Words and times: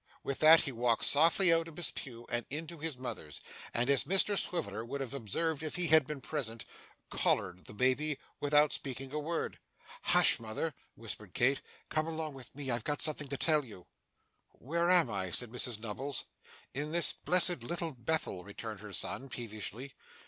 With 0.23 0.39
that 0.39 0.61
he 0.61 0.71
walked 0.71 1.05
softly 1.05 1.53
out 1.53 1.67
of 1.67 1.77
his 1.77 1.91
pew 1.91 2.25
and 2.27 2.47
into 2.49 2.79
his 2.79 2.97
mother's, 2.97 3.39
and 3.71 3.87
as 3.87 4.05
Mr 4.05 4.35
Swiveller 4.35 4.83
would 4.83 4.99
have 4.99 5.13
observed 5.13 5.61
if 5.61 5.75
he 5.75 5.89
had 5.89 6.07
been 6.07 6.21
present, 6.21 6.65
'collared' 7.11 7.65
the 7.65 7.73
baby 7.75 8.17
without 8.39 8.73
speaking 8.73 9.13
a 9.13 9.19
word. 9.19 9.59
'Hush, 10.05 10.39
mother!' 10.39 10.73
whispered 10.95 11.35
Kit. 11.35 11.61
'Come 11.89 12.07
along 12.07 12.33
with 12.33 12.55
me, 12.55 12.71
I've 12.71 12.83
got 12.83 13.03
something 13.03 13.27
to 13.27 13.37
tell 13.37 13.63
you.' 13.63 13.85
'Where 14.53 14.89
am 14.89 15.07
I?' 15.07 15.29
said 15.29 15.51
Mrs 15.51 15.79
Nubbles. 15.79 16.25
'In 16.73 16.91
this 16.91 17.13
blessed 17.13 17.61
Little 17.61 17.91
Bethel,' 17.91 18.43
returned 18.43 18.79
her 18.79 18.93
son, 18.93 19.29
peevishly. 19.29 19.93